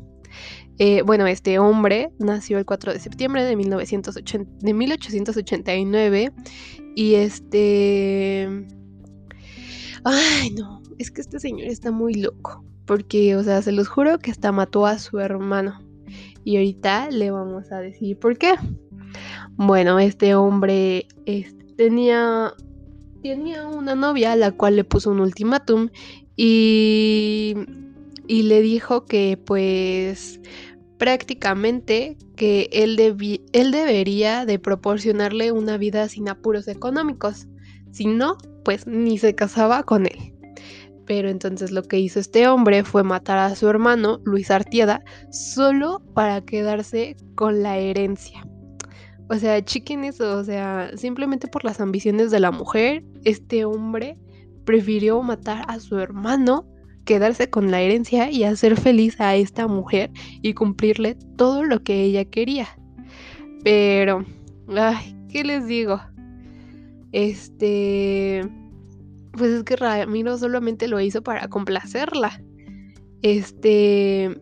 Eh, 0.80 1.04
bueno, 1.04 1.28
este 1.28 1.60
hombre 1.60 2.12
nació 2.18 2.58
el 2.58 2.66
4 2.66 2.94
de 2.94 3.00
septiembre 3.00 3.44
de, 3.44 3.56
1980, 3.56 4.52
de 4.62 4.74
1889 4.74 6.32
y 6.96 7.16
este... 7.16 8.81
Ay, 10.04 10.52
no, 10.52 10.82
es 10.98 11.12
que 11.12 11.22
este 11.22 11.40
señor 11.40 11.68
está 11.68 11.92
muy 11.92 12.16
loco. 12.16 12.64
Porque, 12.86 13.36
o 13.36 13.44
sea, 13.44 13.62
se 13.62 13.72
los 13.72 13.88
juro 13.88 14.20
que 14.20 14.32
hasta 14.32 14.52
mató 14.52 14.86
a 14.86 15.00
su 15.00 15.20
hermano. 15.20 15.82
Y 16.44 16.58
ahorita 16.58 17.10
le 17.12 17.32
vamos 17.32 17.72
a 17.72 17.80
decir 17.80 18.18
por 18.18 18.38
qué. 18.38 18.54
Bueno, 19.56 20.00
este 20.00 20.36
hombre 20.36 21.08
este, 21.26 21.64
tenía 21.76 22.54
tenía 23.22 23.68
una 23.68 23.96
novia 23.96 24.32
a 24.32 24.36
la 24.36 24.52
cual 24.52 24.76
le 24.76 24.84
puso 24.84 25.12
un 25.12 25.20
ultimátum 25.20 25.90
y, 26.36 27.54
y 28.28 28.44
le 28.44 28.62
dijo 28.62 29.06
que 29.06 29.40
pues 29.46 30.40
prácticamente 30.98 32.18
que 32.36 32.70
él, 32.72 32.98
él 33.54 33.72
debería 33.72 34.46
de 34.46 34.60
proporcionarle 34.60 35.52
una 35.52 35.78
vida 35.78 36.08
sin 36.08 36.30
apuros 36.30 36.68
económicos. 36.68 37.48
Si 37.92 38.06
no, 38.08 38.38
pues 38.64 38.88
ni 38.88 39.18
se 39.18 39.36
casaba 39.36 39.84
con 39.84 40.06
él. 40.06 40.34
Pero 41.06 41.30
entonces 41.30 41.72
lo 41.72 41.84
que 41.84 42.00
hizo 42.00 42.20
este 42.20 42.48
hombre 42.48 42.84
fue 42.84 43.04
matar 43.04 43.38
a 43.38 43.56
su 43.56 43.68
hermano, 43.68 44.20
Luis 44.24 44.52
Artieda, 44.52 45.04
solo 45.32 46.02
para 46.14 46.42
quedarse 46.42 47.16
con 47.36 47.64
la 47.64 47.78
herencia. 47.78 48.46
O 49.30 49.36
sea, 49.36 49.64
chiquen 49.64 50.04
eso, 50.04 50.38
o 50.38 50.44
sea, 50.44 50.92
simplemente 50.96 51.48
por 51.48 51.64
las 51.64 51.80
ambiciones 51.80 52.32
de 52.32 52.40
la 52.40 52.52
mujer, 52.52 53.04
este 53.24 53.66
hombre 53.66 54.18
prefirió 54.66 55.22
matar 55.22 55.64
a 55.68 55.80
su 55.80 55.98
hermano, 56.00 56.68
quedarse 57.06 57.50
con 57.50 57.72
la 57.72 57.82
herencia 57.82 58.30
y 58.30 58.44
hacer 58.44 58.78
feliz 58.78 59.20
a 59.20 59.36
esta 59.36 59.68
mujer 59.68 60.12
y 60.42 60.54
cumplirle 60.54 61.16
todo 61.38 61.64
lo 61.64 61.82
que 61.82 62.04
ella 62.04 62.26
quería. 62.26 62.68
Pero, 63.64 64.26
ay, 64.68 65.16
¿qué 65.30 65.44
les 65.44 65.66
digo? 65.66 66.02
Este, 67.12 68.48
pues 69.34 69.52
es 69.52 69.64
que 69.64 69.76
Ramiro 69.76 70.38
solamente 70.38 70.88
lo 70.88 71.00
hizo 71.00 71.22
para 71.22 71.48
complacerla. 71.48 72.42
Este, 73.22 74.42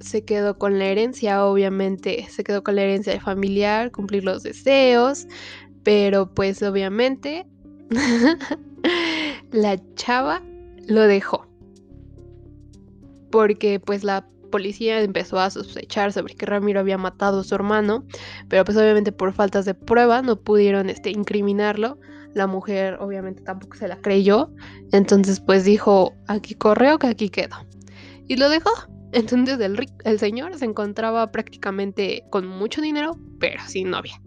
se 0.00 0.24
quedó 0.24 0.58
con 0.58 0.78
la 0.78 0.86
herencia, 0.86 1.44
obviamente, 1.44 2.26
se 2.28 2.44
quedó 2.44 2.62
con 2.62 2.76
la 2.76 2.82
herencia 2.82 3.12
de 3.12 3.20
familiar, 3.20 3.90
cumplir 3.90 4.24
los 4.24 4.42
deseos, 4.42 5.26
pero 5.82 6.34
pues 6.34 6.62
obviamente 6.62 7.46
la 9.52 9.80
chava 9.94 10.42
lo 10.86 11.02
dejó. 11.02 11.46
Porque 13.30 13.80
pues 13.80 14.04
la 14.04 14.28
policía 14.54 15.00
empezó 15.00 15.40
a 15.40 15.50
sospechar 15.50 16.12
sobre 16.12 16.36
que 16.36 16.46
Ramiro 16.46 16.78
había 16.78 16.96
matado 16.96 17.40
a 17.40 17.42
su 17.42 17.56
hermano, 17.56 18.06
pero 18.48 18.64
pues 18.64 18.76
obviamente 18.76 19.10
por 19.10 19.32
faltas 19.32 19.64
de 19.64 19.74
prueba 19.74 20.22
no 20.22 20.40
pudieron 20.40 20.90
este, 20.90 21.10
incriminarlo. 21.10 21.98
La 22.34 22.46
mujer 22.46 22.98
obviamente 23.00 23.42
tampoco 23.42 23.76
se 23.76 23.88
la 23.88 23.96
creyó, 23.96 24.52
entonces 24.92 25.40
pues 25.40 25.64
dijo, 25.64 26.14
aquí 26.28 26.54
correo 26.54 27.00
que 27.00 27.08
aquí 27.08 27.30
quedo. 27.30 27.56
Y 28.28 28.36
lo 28.36 28.48
dejó. 28.48 28.70
Entonces 29.10 29.58
el, 29.58 30.18
señor 30.20 30.56
se 30.56 30.66
encontraba 30.66 31.32
prácticamente 31.32 32.22
con 32.30 32.46
mucho 32.46 32.80
dinero, 32.80 33.18
pero 33.40 33.60
sin 33.66 33.90
novia. 33.90 34.22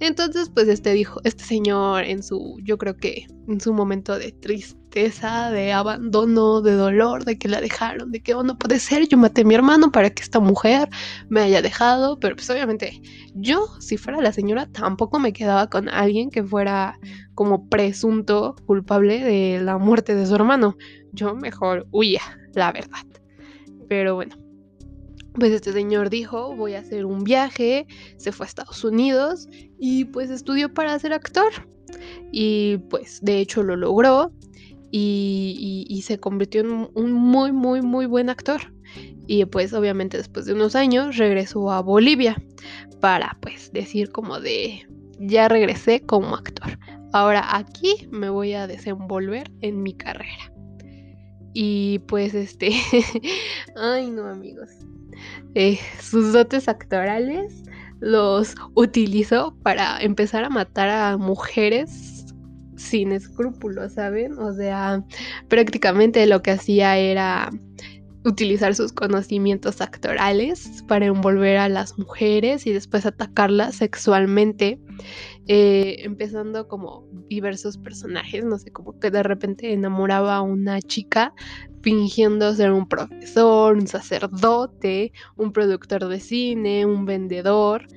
Entonces, 0.00 0.50
pues 0.52 0.66
este 0.66 0.92
dijo, 0.92 1.20
este 1.22 1.44
señor 1.44 2.02
en 2.02 2.24
su, 2.24 2.58
yo 2.64 2.78
creo 2.78 2.96
que 2.96 3.26
en 3.46 3.60
su 3.60 3.72
momento 3.72 4.18
de 4.18 4.32
tristeza, 4.32 4.81
de 4.92 5.72
abandono, 5.72 6.60
de 6.60 6.72
dolor, 6.72 7.24
de 7.24 7.38
que 7.38 7.48
la 7.48 7.60
dejaron, 7.60 8.12
de 8.12 8.22
que 8.22 8.34
oh, 8.34 8.42
no 8.42 8.58
puede 8.58 8.78
ser, 8.78 9.08
yo 9.08 9.16
maté 9.16 9.40
a 9.40 9.44
mi 9.44 9.54
hermano 9.54 9.90
para 9.90 10.10
que 10.10 10.22
esta 10.22 10.38
mujer 10.38 10.88
me 11.30 11.40
haya 11.40 11.62
dejado, 11.62 12.20
pero 12.20 12.36
pues 12.36 12.50
obviamente 12.50 13.00
yo, 13.34 13.66
si 13.80 13.96
fuera 13.96 14.20
la 14.20 14.32
señora, 14.32 14.66
tampoco 14.66 15.18
me 15.18 15.32
quedaba 15.32 15.68
con 15.68 15.88
alguien 15.88 16.30
que 16.30 16.44
fuera 16.44 16.98
como 17.34 17.68
presunto 17.68 18.54
culpable 18.66 19.24
de 19.24 19.60
la 19.62 19.78
muerte 19.78 20.14
de 20.14 20.26
su 20.26 20.34
hermano. 20.34 20.76
Yo 21.12 21.34
mejor 21.34 21.86
huía, 21.90 22.22
la 22.54 22.70
verdad. 22.72 23.06
Pero 23.88 24.14
bueno, 24.14 24.36
pues 25.34 25.52
este 25.52 25.72
señor 25.72 26.10
dijo, 26.10 26.54
voy 26.54 26.74
a 26.74 26.80
hacer 26.80 27.06
un 27.06 27.24
viaje, 27.24 27.86
se 28.18 28.30
fue 28.30 28.44
a 28.44 28.48
Estados 28.48 28.84
Unidos 28.84 29.48
y 29.78 30.04
pues 30.04 30.28
estudió 30.28 30.72
para 30.72 30.98
ser 30.98 31.14
actor. 31.14 31.50
Y 32.30 32.78
pues 32.90 33.20
de 33.22 33.38
hecho 33.38 33.62
lo 33.62 33.76
logró 33.76 34.32
y, 34.92 36.02
se 36.04 36.18
convirtió 36.18 36.60
en 36.60 36.88
un 36.94 37.12
muy, 37.12 37.52
muy, 37.52 37.80
muy 37.82 38.06
buen 38.06 38.28
actor. 38.28 38.72
Y 39.26 39.44
pues 39.46 39.72
obviamente 39.72 40.18
después 40.18 40.44
de 40.46 40.52
unos 40.52 40.76
años 40.76 41.16
regresó 41.16 41.70
a 41.70 41.80
Bolivia 41.80 42.42
para 43.00 43.38
pues 43.40 43.72
decir 43.72 44.10
como 44.10 44.40
de, 44.40 44.86
ya 45.18 45.48
regresé 45.48 46.00
como 46.00 46.34
actor. 46.34 46.78
Ahora 47.12 47.56
aquí 47.56 48.08
me 48.10 48.28
voy 48.28 48.52
a 48.52 48.66
desenvolver 48.66 49.50
en 49.60 49.82
mi 49.82 49.94
carrera. 49.94 50.52
Y 51.54 52.00
pues 52.00 52.34
este, 52.34 52.72
ay 53.76 54.10
no 54.10 54.26
amigos, 54.26 54.70
eh, 55.54 55.78
sus 56.00 56.32
dotes 56.32 56.68
actorales 56.68 57.62
los 58.00 58.54
utilizó 58.74 59.54
para 59.62 60.00
empezar 60.00 60.44
a 60.44 60.50
matar 60.50 60.88
a 60.88 61.16
mujeres 61.16 62.11
sin 62.82 63.12
escrúpulos, 63.12 63.94
¿saben? 63.94 64.38
O 64.38 64.52
sea, 64.54 65.04
prácticamente 65.48 66.26
lo 66.26 66.42
que 66.42 66.52
hacía 66.52 66.96
era 66.98 67.50
utilizar 68.24 68.74
sus 68.74 68.92
conocimientos 68.92 69.80
actorales 69.80 70.84
para 70.86 71.06
envolver 71.06 71.56
a 71.56 71.68
las 71.68 71.98
mujeres 71.98 72.66
y 72.66 72.72
después 72.72 73.04
atacarlas 73.04 73.76
sexualmente, 73.76 74.78
eh, 75.48 75.96
empezando 76.04 76.68
como 76.68 77.08
diversos 77.28 77.78
personajes, 77.78 78.44
no 78.44 78.58
sé, 78.58 78.70
como 78.70 78.98
que 79.00 79.10
de 79.10 79.22
repente 79.22 79.72
enamoraba 79.72 80.36
a 80.36 80.42
una 80.42 80.80
chica 80.80 81.34
fingiendo 81.82 82.54
ser 82.54 82.70
un 82.70 82.88
profesor, 82.88 83.74
un 83.74 83.88
sacerdote, 83.88 85.12
un 85.36 85.52
productor 85.52 86.06
de 86.06 86.20
cine, 86.20 86.86
un 86.86 87.04
vendedor. 87.06 87.88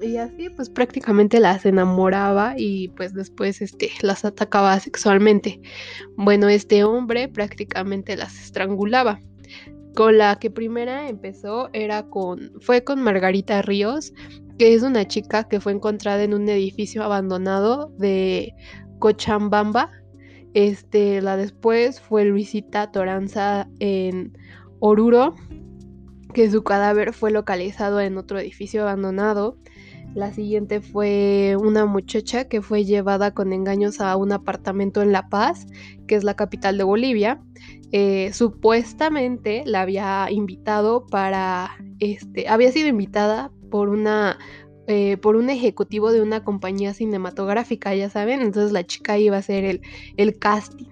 Y 0.00 0.16
así 0.16 0.48
pues 0.50 0.70
prácticamente 0.70 1.40
las 1.40 1.66
enamoraba 1.66 2.54
y 2.56 2.88
pues 2.88 3.14
después 3.14 3.60
este, 3.60 3.90
las 4.02 4.24
atacaba 4.24 4.78
sexualmente. 4.78 5.60
Bueno, 6.16 6.48
este 6.48 6.84
hombre 6.84 7.28
prácticamente 7.28 8.16
las 8.16 8.38
estrangulaba. 8.38 9.20
Con 9.96 10.18
la 10.18 10.38
que 10.38 10.50
primera 10.50 11.08
empezó 11.08 11.70
era 11.72 12.04
con, 12.04 12.52
fue 12.60 12.84
con 12.84 13.02
Margarita 13.02 13.62
Ríos, 13.62 14.12
que 14.56 14.74
es 14.74 14.82
una 14.82 15.08
chica 15.08 15.48
que 15.48 15.60
fue 15.60 15.72
encontrada 15.72 16.22
en 16.22 16.34
un 16.34 16.48
edificio 16.48 17.02
abandonado 17.02 17.92
de 17.98 18.54
Cochabamba. 19.00 19.90
Este, 20.54 21.20
la 21.20 21.36
después 21.36 22.00
fue 22.00 22.24
Luisita 22.24 22.92
Toranza 22.92 23.68
en 23.80 24.38
Oruro. 24.78 25.34
que 26.34 26.50
su 26.50 26.62
cadáver 26.62 27.12
fue 27.12 27.32
localizado 27.32 28.00
en 28.00 28.16
otro 28.16 28.38
edificio 28.38 28.82
abandonado. 28.82 29.56
La 30.18 30.32
siguiente 30.32 30.80
fue 30.80 31.56
una 31.60 31.86
muchacha 31.86 32.48
que 32.48 32.60
fue 32.60 32.84
llevada 32.84 33.34
con 33.34 33.52
engaños 33.52 34.00
a 34.00 34.16
un 34.16 34.32
apartamento 34.32 35.00
en 35.00 35.12
La 35.12 35.28
Paz, 35.28 35.68
que 36.08 36.16
es 36.16 36.24
la 36.24 36.34
capital 36.34 36.76
de 36.76 36.82
Bolivia. 36.82 37.40
Eh, 37.92 38.32
supuestamente 38.32 39.62
la 39.64 39.82
había 39.82 40.26
invitado 40.28 41.06
para, 41.06 41.70
este, 42.00 42.48
había 42.48 42.72
sido 42.72 42.88
invitada 42.88 43.52
por 43.70 43.90
una, 43.90 44.38
eh, 44.88 45.18
por 45.18 45.36
un 45.36 45.50
ejecutivo 45.50 46.10
de 46.10 46.20
una 46.20 46.42
compañía 46.42 46.94
cinematográfica, 46.94 47.94
ya 47.94 48.10
saben, 48.10 48.42
entonces 48.42 48.72
la 48.72 48.84
chica 48.84 49.18
iba 49.18 49.36
a 49.36 49.38
hacer 49.38 49.64
el, 49.64 49.82
el 50.16 50.36
casting, 50.36 50.88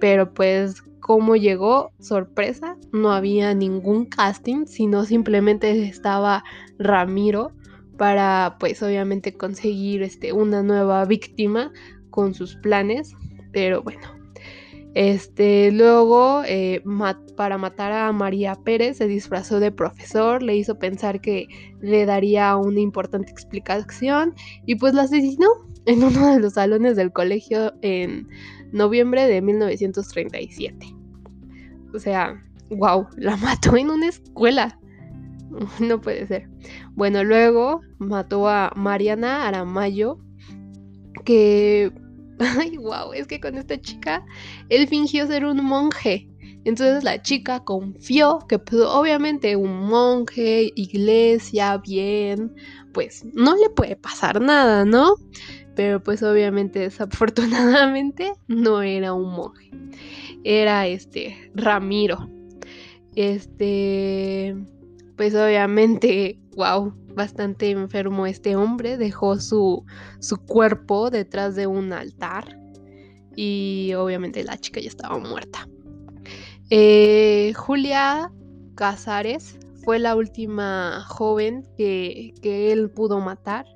pero 0.00 0.32
pues 0.32 0.82
cómo 1.00 1.36
llegó, 1.36 1.92
sorpresa, 2.00 2.78
no 2.92 3.12
había 3.12 3.52
ningún 3.52 4.06
casting, 4.06 4.64
sino 4.64 5.04
simplemente 5.04 5.86
estaba 5.86 6.44
Ramiro 6.78 7.52
para 7.96 8.56
pues 8.58 8.82
obviamente 8.82 9.34
conseguir 9.34 10.02
este, 10.02 10.32
una 10.32 10.62
nueva 10.62 11.04
víctima 11.04 11.72
con 12.10 12.34
sus 12.34 12.56
planes, 12.56 13.12
pero 13.52 13.82
bueno. 13.82 14.14
Este, 14.94 15.72
luego, 15.72 16.42
eh, 16.46 16.80
para 17.36 17.58
matar 17.58 17.90
a 17.90 18.12
María 18.12 18.54
Pérez, 18.54 18.98
se 18.98 19.08
disfrazó 19.08 19.58
de 19.58 19.72
profesor, 19.72 20.40
le 20.40 20.56
hizo 20.56 20.78
pensar 20.78 21.20
que 21.20 21.48
le 21.80 22.06
daría 22.06 22.56
una 22.56 22.78
importante 22.78 23.32
explicación 23.32 24.34
y 24.66 24.76
pues 24.76 24.94
la 24.94 25.02
asesinó 25.02 25.48
en 25.86 26.04
uno 26.04 26.32
de 26.32 26.38
los 26.38 26.54
salones 26.54 26.94
del 26.94 27.12
colegio 27.12 27.74
en 27.82 28.28
noviembre 28.70 29.26
de 29.26 29.42
1937. 29.42 30.94
O 31.92 31.98
sea, 31.98 32.40
wow, 32.70 33.08
la 33.16 33.36
mató 33.36 33.76
en 33.76 33.90
una 33.90 34.08
escuela. 34.08 34.78
No 35.80 36.00
puede 36.00 36.26
ser. 36.26 36.48
Bueno, 36.92 37.24
luego 37.24 37.80
mató 37.98 38.48
a 38.48 38.72
Mariana 38.76 39.46
Aramayo, 39.46 40.18
que... 41.24 41.92
Ay, 42.58 42.76
wow, 42.78 43.12
es 43.14 43.28
que 43.28 43.40
con 43.40 43.56
esta 43.56 43.80
chica 43.80 44.24
él 44.68 44.88
fingió 44.88 45.26
ser 45.26 45.44
un 45.44 45.64
monje. 45.64 46.28
Entonces 46.64 47.04
la 47.04 47.22
chica 47.22 47.62
confió 47.62 48.40
que 48.48 48.58
pues, 48.58 48.82
obviamente 48.82 49.54
un 49.54 49.86
monje, 49.86 50.72
iglesia, 50.74 51.76
bien, 51.78 52.54
pues 52.92 53.24
no 53.34 53.54
le 53.54 53.68
puede 53.70 53.96
pasar 53.96 54.40
nada, 54.40 54.84
¿no? 54.84 55.14
Pero 55.76 56.02
pues 56.02 56.22
obviamente 56.22 56.80
desafortunadamente 56.80 58.32
no 58.48 58.82
era 58.82 59.12
un 59.12 59.30
monje. 59.30 59.70
Era 60.42 60.86
este 60.86 61.50
Ramiro. 61.54 62.30
Este 63.14 64.56
pues 65.16 65.34
obviamente, 65.34 66.38
wow, 66.56 66.94
bastante 67.14 67.70
enfermo 67.70 68.26
este 68.26 68.56
hombre, 68.56 68.96
dejó 68.96 69.38
su, 69.38 69.84
su 70.20 70.38
cuerpo 70.38 71.10
detrás 71.10 71.54
de 71.54 71.66
un 71.66 71.92
altar 71.92 72.58
y 73.36 73.92
obviamente 73.96 74.42
la 74.44 74.58
chica 74.58 74.80
ya 74.80 74.88
estaba 74.88 75.18
muerta. 75.18 75.68
Eh, 76.70 77.52
Julia 77.54 78.32
Casares 78.74 79.58
fue 79.84 79.98
la 79.98 80.16
última 80.16 81.04
joven 81.06 81.66
que, 81.76 82.32
que 82.42 82.72
él 82.72 82.90
pudo 82.90 83.20
matar. 83.20 83.66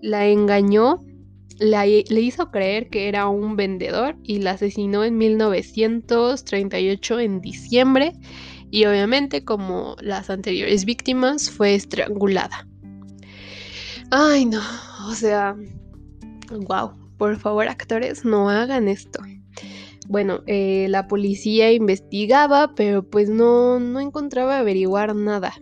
La 0.00 0.28
engañó, 0.28 1.04
le 1.58 2.20
hizo 2.20 2.50
creer 2.50 2.88
que 2.88 3.08
era 3.08 3.28
un 3.28 3.56
vendedor 3.56 4.16
y 4.22 4.38
la 4.38 4.52
asesinó 4.52 5.04
en 5.04 5.18
1938 5.18 7.18
en 7.18 7.40
diciembre 7.40 8.12
y 8.70 8.84
obviamente 8.84 9.44
como 9.44 9.96
las 10.00 10.30
anteriores 10.30 10.84
víctimas 10.84 11.50
fue 11.50 11.74
estrangulada. 11.74 12.66
Ay 14.10 14.46
no, 14.46 14.60
o 15.08 15.14
sea, 15.14 15.56
wow, 16.50 16.92
por 17.16 17.36
favor 17.36 17.68
actores 17.68 18.24
no 18.24 18.48
hagan 18.48 18.88
esto. 18.88 19.20
Bueno, 20.08 20.42
eh, 20.46 20.86
la 20.88 21.06
policía 21.06 21.70
investigaba, 21.70 22.74
pero 22.74 23.02
pues 23.02 23.28
no, 23.28 23.78
no 23.78 24.00
encontraba 24.00 24.58
averiguar 24.58 25.14
nada. 25.14 25.52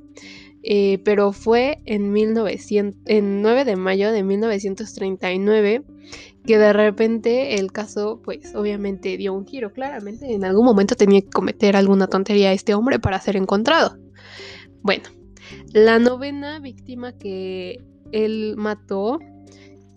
Eh, 0.62 0.98
pero 1.04 1.32
fue 1.32 1.78
en, 1.84 2.12
1900, 2.12 3.00
en 3.06 3.42
9 3.42 3.64
de 3.64 3.76
mayo 3.76 4.10
de 4.12 4.22
1939 4.22 5.84
que 6.46 6.58
de 6.58 6.72
repente 6.72 7.58
el 7.58 7.72
caso, 7.72 8.20
pues 8.24 8.54
obviamente 8.54 9.16
dio 9.16 9.34
un 9.34 9.46
giro. 9.46 9.72
Claramente 9.72 10.32
en 10.32 10.44
algún 10.44 10.64
momento 10.64 10.94
tenía 10.94 11.20
que 11.20 11.30
cometer 11.30 11.76
alguna 11.76 12.06
tontería 12.06 12.50
a 12.50 12.52
este 12.52 12.74
hombre 12.74 12.98
para 12.98 13.20
ser 13.20 13.36
encontrado. 13.36 13.98
Bueno, 14.82 15.04
la 15.72 15.98
novena 15.98 16.58
víctima 16.60 17.12
que 17.12 17.84
él 18.12 18.54
mató 18.56 19.18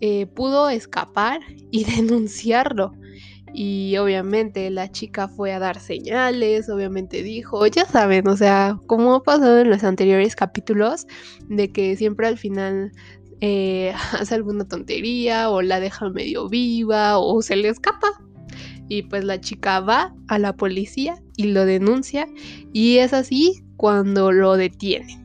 eh, 0.00 0.26
pudo 0.26 0.68
escapar 0.68 1.40
y 1.70 1.84
denunciarlo. 1.96 2.92
Y 3.52 3.96
obviamente 3.96 4.70
la 4.70 4.90
chica 4.92 5.26
fue 5.26 5.52
a 5.52 5.58
dar 5.58 5.80
señales, 5.80 6.68
obviamente 6.68 7.24
dijo, 7.24 7.66
ya 7.66 7.84
saben, 7.84 8.28
o 8.28 8.36
sea, 8.36 8.78
como 8.86 9.14
ha 9.14 9.22
pasado 9.24 9.58
en 9.58 9.70
los 9.70 9.82
anteriores 9.82 10.36
capítulos, 10.36 11.06
de 11.48 11.72
que 11.72 11.96
siempre 11.96 12.28
al 12.28 12.38
final 12.38 12.92
eh, 13.40 13.92
hace 14.12 14.34
alguna 14.34 14.66
tontería 14.66 15.50
o 15.50 15.62
la 15.62 15.80
deja 15.80 16.08
medio 16.10 16.48
viva 16.48 17.18
o 17.18 17.42
se 17.42 17.56
le 17.56 17.68
escapa. 17.68 18.08
Y 18.88 19.02
pues 19.02 19.24
la 19.24 19.40
chica 19.40 19.80
va 19.80 20.14
a 20.26 20.38
la 20.38 20.56
policía 20.56 21.22
y 21.36 21.44
lo 21.44 21.64
denuncia 21.64 22.26
y 22.72 22.98
es 22.98 23.12
así 23.12 23.62
cuando 23.76 24.32
lo 24.32 24.56
detiene. 24.56 25.24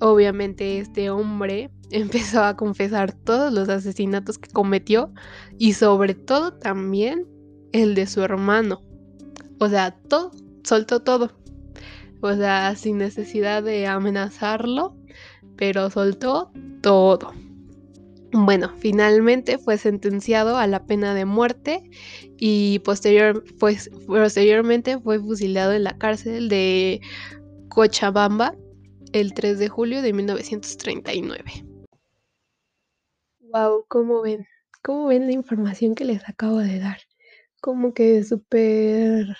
Obviamente 0.00 0.78
este 0.78 1.08
hombre 1.08 1.70
empezó 1.90 2.44
a 2.44 2.56
confesar 2.56 3.12
todos 3.12 3.52
los 3.52 3.68
asesinatos 3.68 4.38
que 4.38 4.50
cometió 4.50 5.12
y 5.58 5.72
sobre 5.72 6.14
todo 6.14 6.52
también 6.52 7.26
el 7.72 7.94
de 7.94 8.06
su 8.06 8.22
hermano. 8.22 8.80
O 9.58 9.68
sea, 9.68 9.92
todo, 9.92 10.30
soltó 10.62 11.00
todo. 11.00 11.32
O 12.20 12.34
sea, 12.34 12.74
sin 12.76 12.98
necesidad 12.98 13.62
de 13.62 13.86
amenazarlo, 13.86 14.96
pero 15.56 15.90
soltó 15.90 16.50
todo. 16.82 17.32
Bueno, 18.32 18.70
finalmente 18.78 19.56
fue 19.56 19.78
sentenciado 19.78 20.56
a 20.56 20.66
la 20.66 20.84
pena 20.84 21.14
de 21.14 21.24
muerte 21.24 21.88
y 22.36 22.80
posterior, 22.80 23.44
pues, 23.58 23.90
posteriormente 24.06 24.98
fue 24.98 25.18
fusilado 25.18 25.72
en 25.72 25.84
la 25.84 25.96
cárcel 25.96 26.48
de 26.48 27.00
Cochabamba 27.68 28.54
el 29.12 29.32
3 29.32 29.58
de 29.58 29.68
julio 29.68 30.02
de 30.02 30.12
1939. 30.12 31.64
Wow, 33.40 33.86
¿cómo 33.88 34.20
ven? 34.22 34.46
¿Cómo 34.82 35.06
ven 35.06 35.26
la 35.26 35.32
información 35.32 35.94
que 35.94 36.04
les 36.04 36.28
acabo 36.28 36.58
de 36.58 36.78
dar? 36.78 36.98
Como 37.60 37.94
que 37.94 38.22
súper 38.22 39.34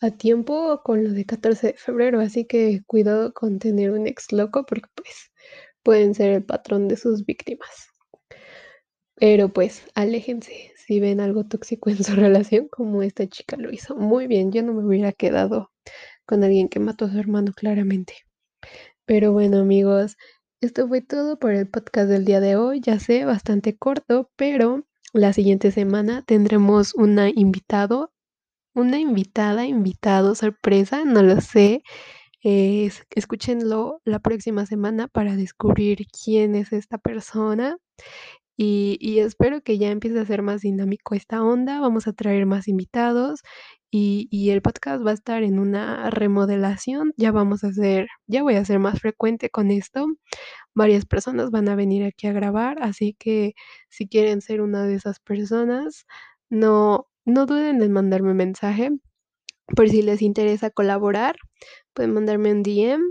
a 0.00 0.10
tiempo 0.10 0.82
con 0.84 1.04
lo 1.04 1.10
de 1.12 1.24
14 1.24 1.68
de 1.68 1.72
febrero, 1.74 2.20
así 2.20 2.44
que 2.44 2.82
cuidado 2.86 3.32
con 3.32 3.58
tener 3.58 3.92
un 3.92 4.06
ex 4.06 4.32
loco 4.32 4.66
porque 4.66 4.88
pues 4.94 5.30
pueden 5.86 6.16
ser 6.16 6.32
el 6.32 6.44
patrón 6.44 6.88
de 6.88 6.96
sus 6.96 7.24
víctimas. 7.24 7.90
Pero 9.14 9.50
pues 9.50 9.84
aléjense 9.94 10.72
si 10.76 10.98
ven 10.98 11.20
algo 11.20 11.44
tóxico 11.46 11.90
en 11.90 12.02
su 12.02 12.14
relación 12.16 12.66
como 12.66 13.04
esta 13.04 13.28
chica 13.28 13.56
lo 13.56 13.70
hizo. 13.70 13.94
Muy 13.94 14.26
bien, 14.26 14.50
yo 14.50 14.64
no 14.64 14.72
me 14.72 14.84
hubiera 14.84 15.12
quedado 15.12 15.70
con 16.26 16.42
alguien 16.42 16.68
que 16.68 16.80
mató 16.80 17.04
a 17.04 17.12
su 17.12 17.18
hermano 17.20 17.52
claramente. 17.52 18.14
Pero 19.04 19.32
bueno 19.32 19.60
amigos, 19.60 20.16
esto 20.60 20.88
fue 20.88 21.02
todo 21.02 21.38
por 21.38 21.52
el 21.52 21.68
podcast 21.70 22.08
del 22.08 22.24
día 22.24 22.40
de 22.40 22.56
hoy. 22.56 22.80
Ya 22.80 22.98
sé, 22.98 23.24
bastante 23.24 23.76
corto, 23.76 24.32
pero 24.34 24.84
la 25.12 25.32
siguiente 25.32 25.70
semana 25.70 26.24
tendremos 26.26 26.94
una 26.96 27.30
invitado 27.30 28.10
una 28.74 28.98
invitada, 28.98 29.66
invitado, 29.66 30.34
sorpresa, 30.34 31.04
no 31.04 31.22
lo 31.22 31.40
sé. 31.40 31.82
Escúchenlo 33.10 34.00
la 34.04 34.20
próxima 34.20 34.66
semana 34.66 35.08
para 35.08 35.36
descubrir 35.36 36.06
quién 36.08 36.54
es 36.54 36.72
esta 36.72 36.98
persona. 36.98 37.78
Y, 38.58 39.18
espero 39.20 39.62
que 39.62 39.78
ya 39.78 39.90
empiece 39.90 40.18
a 40.20 40.24
ser 40.26 40.42
más 40.42 40.62
dinámico 40.62 41.14
esta 41.14 41.42
onda. 41.42 41.80
Vamos 41.80 42.06
a 42.06 42.12
traer 42.14 42.46
más 42.46 42.68
invitados 42.68 43.42
y, 43.90 44.28
y, 44.30 44.50
el 44.50 44.62
podcast 44.62 45.04
va 45.06 45.10
a 45.12 45.14
estar 45.14 45.42
en 45.42 45.58
una 45.58 46.10
remodelación. 46.10 47.12
Ya 47.16 47.32
vamos 47.32 47.64
a 47.64 47.68
hacer, 47.68 48.08
ya 48.26 48.42
voy 48.42 48.54
a 48.56 48.64
ser 48.64 48.78
más 48.78 49.00
frecuente 49.00 49.50
con 49.50 49.70
esto. 49.70 50.06
Varias 50.74 51.06
personas 51.06 51.50
van 51.50 51.68
a 51.68 51.76
venir 51.76 52.04
aquí 52.04 52.28
a 52.28 52.32
grabar, 52.32 52.78
así 52.82 53.14
que 53.18 53.54
si 53.90 54.08
quieren 54.08 54.40
ser 54.42 54.60
una 54.62 54.84
de 54.84 54.94
esas 54.94 55.20
personas, 55.20 56.06
no, 56.50 57.08
no 57.24 57.46
duden 57.46 57.82
en 57.82 57.92
mandarme 57.92 58.34
mensaje. 58.34 58.90
Por 59.74 59.88
si 59.88 60.02
les 60.02 60.22
interesa 60.22 60.70
colaborar, 60.70 61.36
pueden 61.94 62.14
mandarme 62.14 62.52
un 62.52 62.62
DM 62.62 63.02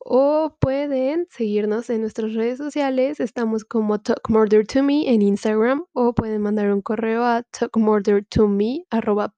o 0.00 0.56
pueden 0.60 1.26
seguirnos 1.30 1.90
en 1.90 2.00
nuestras 2.02 2.34
redes 2.34 2.58
sociales. 2.58 3.20
Estamos 3.20 3.64
como 3.64 4.00
Talk 4.00 4.28
Murder 4.28 4.66
to 4.66 4.82
Me 4.82 5.12
en 5.12 5.22
Instagram 5.22 5.84
o 5.92 6.14
pueden 6.14 6.42
mandar 6.42 6.72
un 6.72 6.82
correo 6.82 7.24
a 7.24 7.42
talkmurdertome 7.44 8.84
arroba 8.90 9.34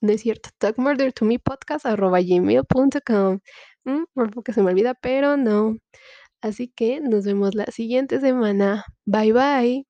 no 0.00 0.12
es 0.12 0.22
cierto, 0.22 0.50
talkmurdertomepodcast 0.58 1.86
arroba 1.86 2.20
gmail.com. 2.20 3.40
Mm, 3.84 4.04
por 4.14 4.30
poco 4.30 4.52
se 4.52 4.62
me 4.62 4.70
olvida, 4.70 4.94
pero 4.94 5.36
no. 5.36 5.76
Así 6.42 6.68
que 6.68 7.00
nos 7.00 7.24
vemos 7.26 7.54
la 7.54 7.66
siguiente 7.66 8.20
semana. 8.20 8.84
Bye 9.06 9.32
bye. 9.32 9.89